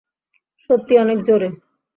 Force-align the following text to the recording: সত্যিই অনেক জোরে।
সত্যিই 0.63 1.01
অনেক 1.03 1.17
জোরে। 1.27 1.49